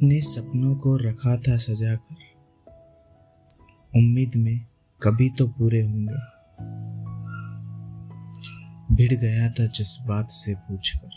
[0.00, 2.20] अपने सपनों को रखा था सजा कर
[3.96, 4.60] उम्मीद में
[5.02, 6.20] कभी तो पूरे होंगे।
[8.94, 11.10] भिड़ गया था जज्बात से पूछकर।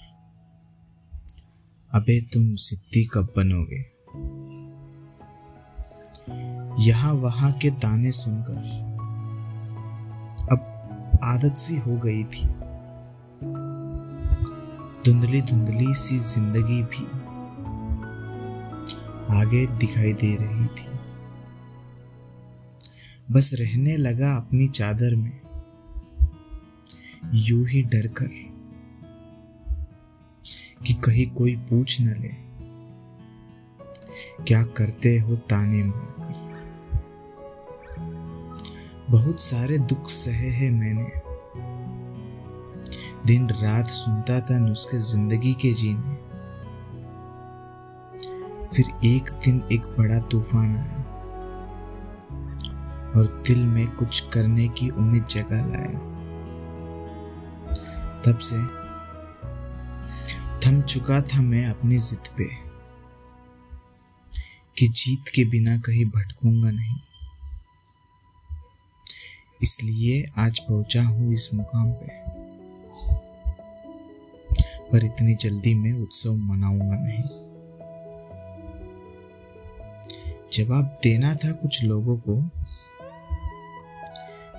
[1.93, 3.81] अबे तुम सिद्धि कब बनोगे?
[6.83, 8.61] यहाँ वहाँ के ताने सुनकर।
[10.51, 12.47] अब आदत सी हो गई थी।
[15.05, 17.22] धुंधली धुंधली सी ज़िंदगी भी।
[19.33, 20.99] आगे दिखाई दे रही थी।
[23.31, 25.41] बस रहने लगा अपनी चादर में।
[27.33, 28.53] यूँ ही डर कर
[30.87, 32.43] कि कहीं कोई पूछ न ले।
[34.43, 36.43] क्या करते हो ताने मारकर?
[39.09, 41.11] बहुत सारे दुख सहे हैं मैंने।
[43.25, 46.22] दिन रात सुनता था नुस्खे ज़िंदगी के जीने।
[48.75, 51.01] फिर एक दिन एक बड़ा तूफ़ान आया
[53.15, 55.99] और दिल में कुछ करने की उम्मीद जगा लाया।
[58.21, 58.57] तब से
[60.59, 62.49] थम चुका था मैं अपनी जिद पे
[64.77, 66.97] कि जीत के बिना कहीं भटकूँगा नहीं।
[69.61, 72.21] इसलिए आज पहुँचा हूँ इस मुकाम पे
[74.91, 77.52] पर इतनी जल्दी मैं उत्सव मनाऊँगा नहीं।
[80.53, 82.49] जवाब देना था कुछ लोगों को,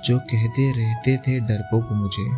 [0.05, 2.31] जो कहते रहते थे डरपोक मुझे।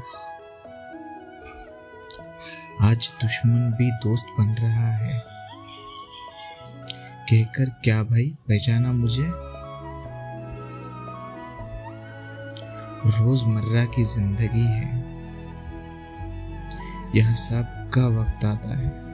[2.82, 5.22] आज दुश्मन भी दोस्त बन रहा है।
[7.30, 9.32] कहकर क्या भाई, पहचाना मुझे?
[13.18, 15.16] रोज़मर्रा की ज़िंदगी है।
[17.16, 19.05] यह सब का वक्त आता है।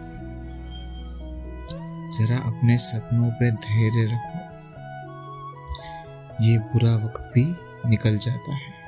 [2.13, 4.53] जरा अपने सपनों पे धैर्य रखो।
[6.45, 7.45] ये बुरा वक्त भी
[7.89, 8.82] निकल जाता है।